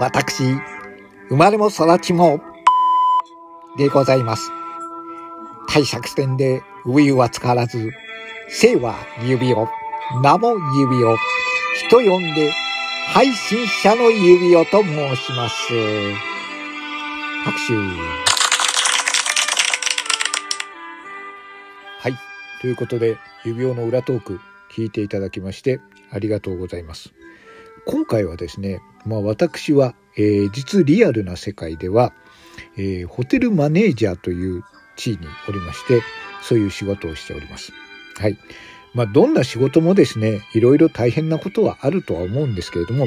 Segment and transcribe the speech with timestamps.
[0.00, 0.44] 私、
[1.28, 2.40] 生まれも育ちも、
[3.76, 4.52] でございます。
[5.68, 7.90] 大作戦でウイは使わず、
[8.48, 9.68] 生は指を、
[10.22, 11.16] 名も指を、
[11.74, 12.52] 人呼んで
[13.08, 15.72] 配信者の指をと申します。
[17.44, 17.74] 拍手。
[22.00, 22.14] はい。
[22.60, 24.40] ということで、指輪の裏トーク
[24.70, 25.80] 聞いていただきまして
[26.12, 27.12] ありがとうございます。
[27.90, 32.12] 今回はですね、まあ私は、えー、実リアルな世界では、
[32.76, 34.62] えー、ホテルマネージャーという
[34.96, 36.02] 地位におりまして、
[36.42, 37.72] そういう仕事をしております。
[38.18, 38.36] はい。
[38.92, 43.06] まあ、どんな仕事もですね、いろいろ大変なことはあるとは思うんですけれども、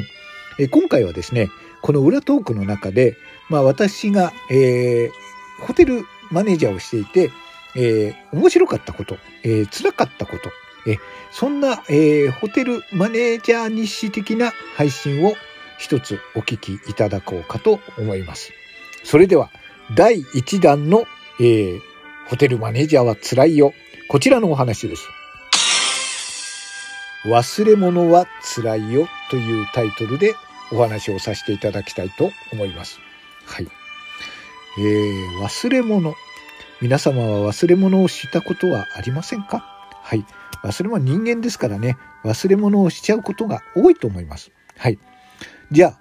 [0.58, 1.48] え今回はですね、
[1.80, 3.16] この裏トークの中で、
[3.50, 7.30] まあ、私が、えー、ホテルマネージャーをしていて、
[7.76, 10.50] えー、面白かったこと、えー、辛かったこと、
[10.86, 10.98] え
[11.30, 15.34] そんな、えー、ホテルマネージャー日誌的な配信を
[15.78, 18.52] 一つお聞きいただこうかと思います。
[19.04, 19.50] それでは、
[19.94, 21.04] 第1弾の、
[21.40, 21.80] えー、
[22.28, 23.74] ホテルマネージャーは辛いよ。
[24.08, 25.02] こちらのお話です。
[27.24, 30.34] 忘れ物は辛いよというタイトルで
[30.72, 32.98] お話をさせていただきたいと思います。
[33.44, 33.68] はい。
[34.78, 36.14] えー、忘れ物。
[36.80, 39.64] 皆様は忘れ物をしたことはありませんか？
[40.02, 40.24] はい。
[40.62, 44.50] 忘れ物人間ですからね、忘れ物をしちゃうことが多いと思います。
[44.76, 44.98] はい。
[45.70, 45.98] じゃあ、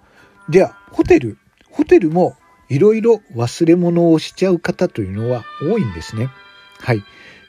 [0.50, 1.38] じゃあ、ホテル、
[1.70, 2.36] ホテルも
[2.70, 6.30] いろいろ忘れ物をしちゃう方というのは多いんですね。
[6.80, 7.04] はい。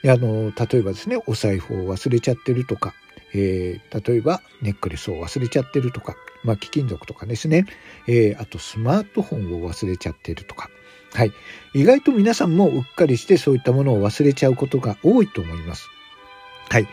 [0.05, 2.95] あの、例えばですね、お財布を忘れちゃってるとか、
[3.35, 7.67] えー、例えばネックレスを忘れちゃってるとか、まあ、貴金属とかですね、
[8.07, 10.69] えー、あとスマートフォンを忘れちゃってるとか、
[11.15, 11.33] はい。
[11.75, 15.89] 意外と皆さんもうっかりしてそういったものを忘れちゃうことが多いと思います。
[16.73, 16.89] はい。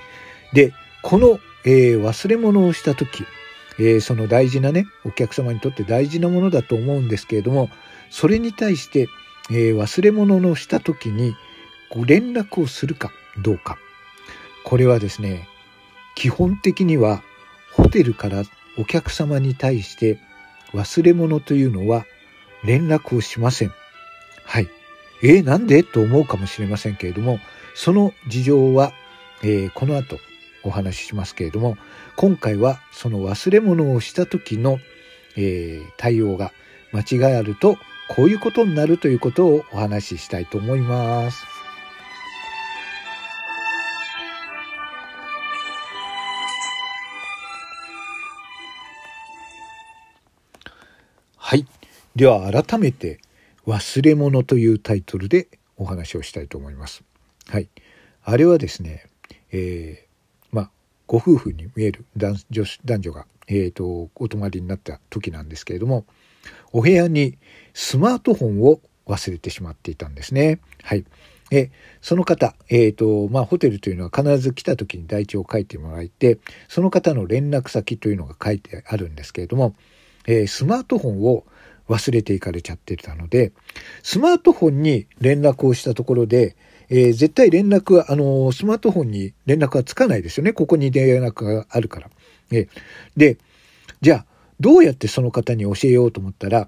[0.52, 3.24] で、この、えー、忘れ物をした時、
[3.80, 7.70] えー、その大事なね、お客様にとって大事なものだと思うんですけれども、
[8.10, 9.08] それに対して、
[9.50, 11.34] えー、忘れ物をした時に、
[11.90, 13.10] ご連絡をするか
[13.42, 13.78] どうか。
[14.66, 15.48] これはですね、
[16.16, 17.24] 基本的には
[17.72, 18.44] ホテルから
[18.78, 20.20] お客様に対して
[20.74, 22.06] 忘れ物というのは
[22.66, 23.74] 連絡をしません。
[24.44, 24.68] はい。
[25.24, 25.84] えー、なんで？
[25.84, 27.40] と思うかもしれませんけれども、
[27.76, 28.92] その事情は、
[29.44, 30.20] えー、この後
[30.64, 31.78] お話ししますけれども、
[32.16, 34.80] 今回はその忘れ物をした時の、
[35.38, 36.52] えー、対応が
[36.92, 37.78] 間違いあると
[38.10, 41.46] こういうことになるということをお話ししたいと思います。
[51.38, 51.66] はい。
[52.16, 53.20] では改めて
[53.66, 55.48] 忘れ物というタイトルで
[55.78, 57.04] お話をしたいと思います。
[57.48, 57.70] はい。
[58.24, 59.09] あれはですね、
[59.52, 60.72] えー、まあ、
[61.08, 66.06] ご夫婦に見える男女男女が、えーと、お泊まりになった時なんですけれども、
[66.72, 67.38] お部屋に
[67.74, 70.60] スマートフォンを忘れてしまっていたんですね。
[70.84, 71.06] はい。
[71.52, 71.72] え
[72.02, 76.38] その方、え、ー、と、まあ、ホテルというのは必ず来た時に台帳を書いてもらえて、
[76.68, 79.76] その方の連絡先というのが書いてあるんですけれども、
[80.28, 81.46] えー、スマートフォンを
[81.88, 83.52] 忘れていかれちゃってたので、
[84.04, 86.56] スマートフォンに連絡をしたところで、
[86.90, 90.54] えー、絶対連絡は、あのー、スマートフォンに連絡はつかないですよね。
[90.54, 92.10] ここに連絡があるから。
[92.52, 92.68] え、
[93.16, 93.38] で、
[94.02, 94.26] じゃあ、
[94.60, 96.68] どうやってその方に教えようと思ったら、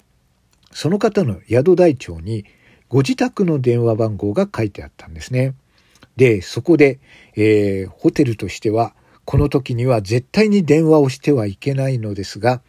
[0.72, 2.46] その方の宿台帳に
[2.88, 5.56] ご自宅の電話番号が書いてあったんですね。
[6.18, 7.00] で、そこで、
[7.36, 8.94] えー、ホテルとしては、
[9.26, 12.62] この時には絶対に電話をしてはいけないのですが、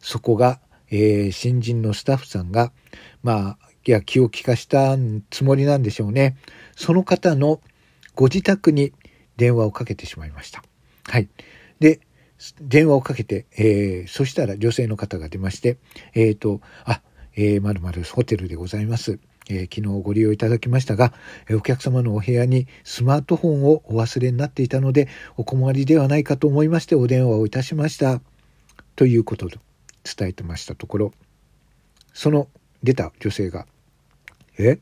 [0.00, 2.72] そこが、えー、新人のスタッフさんが、
[3.22, 4.96] まあ、や、気を利かした
[5.30, 6.36] つもりなんでしょうね。
[6.76, 7.60] その方の
[8.14, 8.92] ご自宅に
[9.36, 10.62] 電話をかけてしまいました。
[11.04, 11.28] はい。
[11.78, 12.00] で、
[12.60, 15.78] 電話をかけて、えー、そしたら女性の方が出まして、
[16.14, 17.00] えっ、ー、と、あ、
[17.34, 19.18] え、まるまるホテルでございます。
[19.48, 21.12] えー、昨日ご利用いただきましたが、
[21.48, 28.20] えお客様のお部屋にスマートフォンをお忘れになっていたので、お困りではないかと思いましてお電話をいたしました。
[28.96, 29.58] ということで、
[30.06, 31.12] 伝えてましたところ
[32.14, 32.48] その
[32.82, 33.66] 出た女性が
[34.58, 34.78] 「え？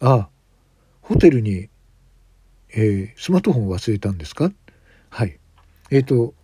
[0.00, 0.28] ああ
[1.02, 1.68] ホテルに、
[2.70, 4.52] えー、スマートフォン忘れたんですか?」
[5.10, 5.38] はい
[5.90, 6.34] 「えっ、ー、と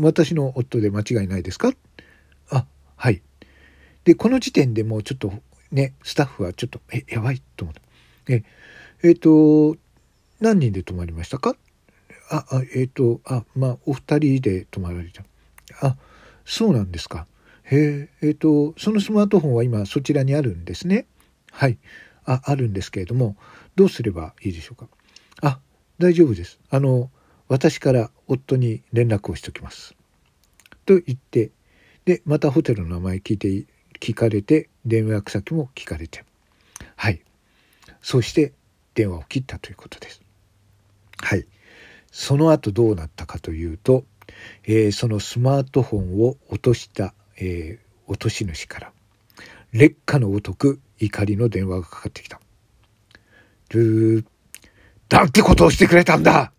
[0.00, 1.72] 私の夫で間違いないですか?」
[2.50, 3.22] あはい
[4.04, 5.32] でこの時点でもうちょっと
[5.72, 7.82] ねスタッフはちょっと「えやばい」と思って
[8.28, 8.44] 「え
[9.02, 9.78] えー、と
[10.40, 11.56] 何人で泊まりましたか?」
[12.30, 15.24] ああえっ、ー、とあまあお二人で泊まられた
[15.80, 15.96] あ
[16.44, 17.26] そうなんですか。
[17.64, 21.06] へえ、えっ、ー、と、そのスマートフォンは今そちらにあるんですね。
[21.56, 21.78] はい。
[22.26, 23.34] あ、あるんですけれども、
[23.76, 24.88] どうすればいいでしょうか？
[25.40, 25.58] あ、
[25.98, 26.60] 大丈夫です。
[26.68, 27.10] あの、
[27.48, 29.94] 私から夫に連絡をしときます。
[30.84, 31.52] と言って、
[32.04, 33.64] で、またホテルの名前聞いて、
[34.00, 36.24] 聞かれて、電話先も聞かれて。
[36.94, 37.22] はい。
[38.02, 38.52] そして
[38.94, 40.20] 電話を切ったということです。
[41.22, 41.46] はい。
[42.12, 44.04] その後どうなったかというと、
[44.64, 48.92] えー、そのスマートフォンを落とした、えー、落とし主から
[49.72, 52.40] 劣化のごとく怒りの電話がかかってきた。
[53.70, 54.24] ルー、
[55.10, 56.52] なんてことをしてくれたんだ。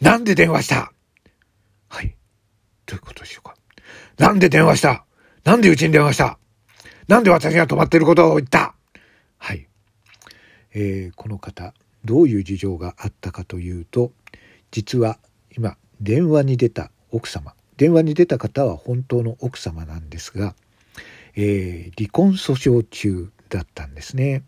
[0.00, 0.92] なんで電話した？
[1.88, 2.16] はい。
[2.86, 3.56] どういうことでしょうか？
[4.18, 5.04] なんで電話した？
[5.44, 6.38] なんでうちに電話した？
[7.08, 8.74] なんで私が泊まってることを言った？
[9.38, 9.66] はい。
[10.74, 11.74] えー、この方、
[12.04, 14.12] どういう事情があったかというと、
[14.70, 15.18] 実は
[15.56, 20.54] 今、電話に出た奥様、電話に出た方は本当の奥様なんですが、
[21.36, 24.42] えー、離婚訴訟中だったんですね。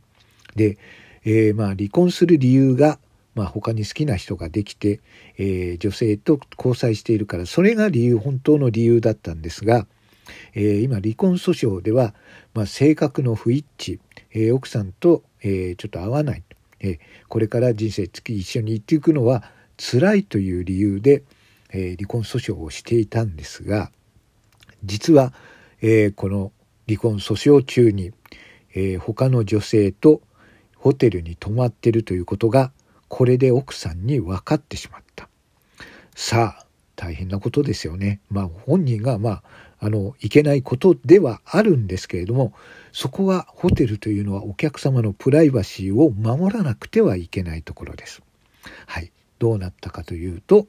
[0.57, 0.79] で、
[1.25, 2.99] えー、まあ離婚する理由が、
[3.35, 5.01] まあ、他に好きな人ができて、
[5.37, 9.87] えー、女性と交際しているからそれが理由本当の理由だったんですが、
[10.55, 12.15] えー、今離婚訴訟では、
[12.55, 13.99] まあ、性格の不一致、
[14.33, 16.45] えー、奥さんと、えー、ちょっと合わない、
[16.81, 16.99] えー、
[17.29, 19.45] これから人生一緒に行っていくのは
[19.77, 21.23] 辛いという理由で、
[21.71, 23.91] えー、離婚訴訟をしていたんですが
[24.83, 25.35] 実は、
[25.83, 26.53] えー、この
[26.89, 28.13] 離婚訴訟中に、
[28.77, 30.21] えー、他の女性と
[30.77, 32.71] ホテルに泊まってるということが
[33.09, 35.29] これで奥さんに分かってしまった。
[36.15, 38.21] さあ大変なことですよね。
[38.31, 39.43] まあ本人がまあ
[39.79, 42.53] あのいけないことではあるんですけれども
[42.93, 48.23] そこはホテルというのはお客様のプライバシーを守らなくてはいけないところです。
[48.87, 50.67] はい、どうなったかというと、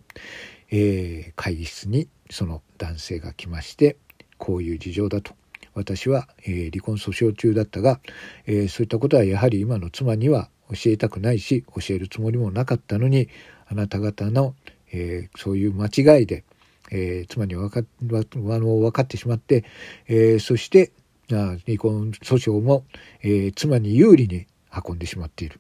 [0.70, 3.98] えー、会議室にその男性が来まして
[4.38, 5.34] こういう事情だと
[5.78, 8.00] 私は、えー、離婚訴訟中だったが、
[8.48, 13.30] えー、そういったことはやはり今の妻には教えたくないし教えるつもりもなかったのに
[13.68, 14.56] あなた方の、
[14.92, 16.44] えー、そういう間違いで、
[16.90, 19.66] え妻に分かあの分かってしまって、
[20.08, 20.92] えそして
[21.32, 22.86] あ離婚訴訟も、
[23.22, 25.60] え妻に有利に運んでしまっている。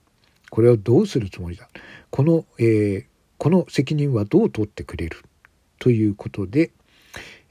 [0.50, 1.68] これをどうするつもりだ？
[2.10, 5.18] この、えこの責任はどう取ってくれる？
[5.80, 6.72] ということで、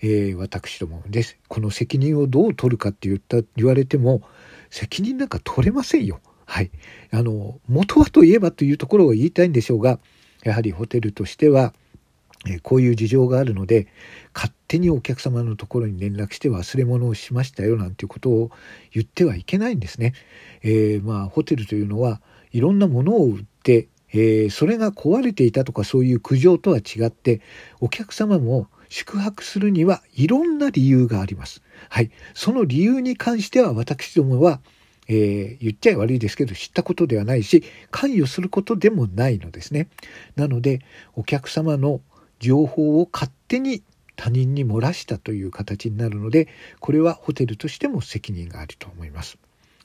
[0.03, 1.39] えー、私どもです。
[1.49, 4.23] この責任をどう取るかって言った言われても
[4.71, 6.21] 責任なんか取れませんよ。
[6.45, 6.71] はい。
[7.11, 9.99] あの元はといえばというところを言いたいんでしょうが
[10.45, 11.73] やはりホテルとしては、
[12.47, 13.89] えー、こういう事情があるので
[14.35, 18.51] 勝手にお客様のところに連絡して忘れ物をしましたよなんていうことを
[18.93, 20.13] 言ってはいけないんですね。
[20.63, 22.21] えー、まあホテルというのは
[22.53, 27.41] いろんなものを売ってえー、それが壊れていたとかそういう苦情とは違って
[27.81, 31.63] お客様も宿泊するにはいろんな理由があります。
[31.89, 32.11] はい。
[32.35, 34.61] その理由に関しては私どもは、
[35.09, 39.89] えー、言っちゃ悪いですけど知ったことではないし関与することでもないのですね。
[40.35, 40.81] なので
[41.15, 42.01] お客様の
[42.39, 43.83] 情報を勝手に
[44.17, 46.49] 他人に漏らしたという形になるので
[46.81, 49.39] これはホテルとしても責任があると思います。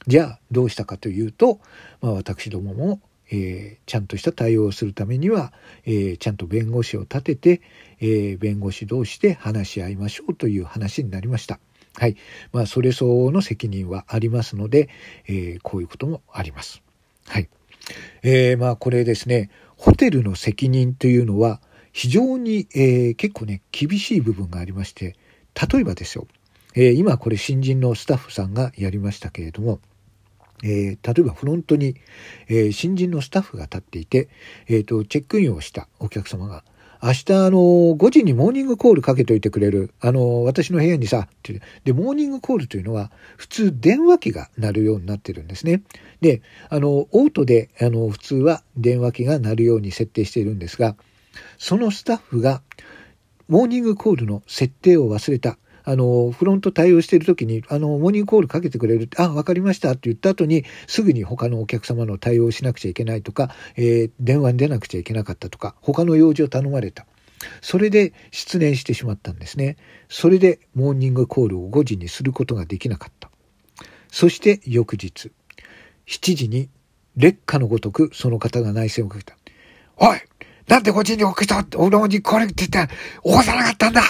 [0.08, 1.60] じゃあどうしたかというと、
[2.02, 3.02] まあ、私どもも
[3.32, 5.54] えー、ちゃんとした対応をするためには、
[5.86, 7.62] えー、ちゃんと弁護士を立てて、
[8.02, 11.60] えー、弁護士同士で話し合いましょうという話になりました。
[11.96, 12.18] はい。
[12.52, 14.90] まあ、それ相応の責任はありますので、
[15.28, 16.82] えこういうこともあります。
[17.28, 17.50] はい。
[18.24, 21.62] えまあ、これですね、ホテルの責任というのは、
[21.92, 25.16] 非常に、え結構ね、厳しい部分がありまして、
[25.74, 26.28] 例えばですよ、
[26.76, 29.82] え今これ新人のスタッフさんがやりましたけれども、
[30.64, 31.96] えー、例えばフロントに、
[32.48, 34.30] えー、新人のスタッフが立っていて、
[34.68, 36.64] えーと、チェックインをしたお客様が、
[37.04, 45.82] 明日あの5時にモーニングコールかけといてくれる、あの私の部屋にさ、ってで、モーニングコールというのは普通電話機が鳴るようになってるんですね。
[46.22, 50.96] で、あの、オートで、あの、普通は電話機が鳴るように設定しているんですが、
[51.58, 52.62] そのスタッフが
[53.48, 55.58] モーニングコールの設定を忘れた。
[55.92, 67.06] あの、フロント対応している時に、あの、モーニングコールかけてくれるって、あ、わかりましたって言った後に、すぐに他のお客様の対応をしなくちゃいけないとか、えー、電話に出なくちゃいけなかったとか、他の用事を頼まれた。
[67.62, 69.76] それで失念してしまったんですね。
[70.10, 73.30] それでモーニングコールを5時にすることができなかった。
[74.10, 75.32] そして翌日、
[76.08, 76.70] 7時に
[77.18, 79.36] 劣化のごとくその方が内戦をかけた。
[79.98, 80.20] おい
[80.68, 82.94] なんで5時に起きた俺にこれって言って
[83.24, 84.02] 起こさなかったんだ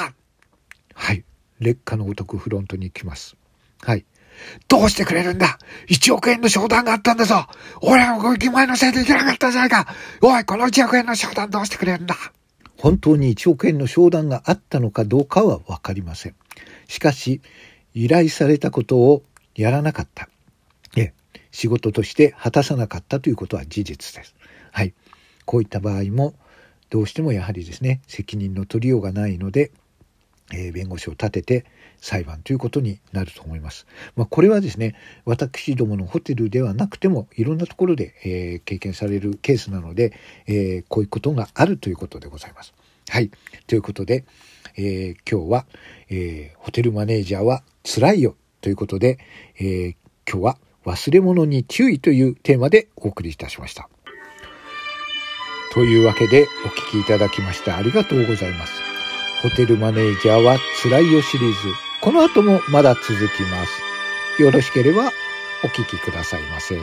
[0.94, 1.24] はい。
[1.62, 3.38] 劣化のごとくフロントに来ます。
[3.82, 4.06] はい。
[4.68, 7.46] どうしてくれるんだ ?1 億円の商談があったんだぞ
[7.82, 9.88] 俺はご駅前のせいでいけなかったじゃないか
[10.22, 12.16] おい、この1億円の商談どうしてくれるんだ？
[12.78, 16.36] 本当に1億円の商談があったのかどうかはわかりません。
[16.88, 17.42] しかし、
[17.94, 19.22] 依頼されたことを
[19.56, 20.28] やらなかった。
[20.98, 21.14] え、
[21.52, 24.34] 仕事として果たさなかったということは事実です。
[24.72, 24.96] はい。
[25.46, 26.34] こういった場合も、
[26.90, 29.72] どうしてもやはりですね、責任の取りようがないので、
[30.54, 31.66] え、弁護士を立てて
[32.00, 33.88] 裁判ということになると思います。
[34.16, 40.14] まあ、これはですね、私どものホテルではなくても、いろんなところで、えー、経験されるケースなので、
[40.48, 42.74] えー、こういうことがあるということでございます。
[43.10, 43.32] はい。
[43.68, 44.26] ということで、
[44.78, 45.66] え今日は、
[46.10, 49.20] えホテルマネージャーは辛いよということで、
[49.60, 49.96] え
[50.30, 53.90] 今日は忘れ物に注意というテーマでお送りいたしました。
[55.74, 59.01] というわけでお聞きいただきましてありがとうございます。
[59.42, 61.58] ホテルマネージャーは辛いよシリーズ。
[62.02, 63.66] この後もまだ続きま
[64.38, 64.42] す。
[64.42, 65.12] よろしければ
[65.64, 66.78] お聞きくださいませ。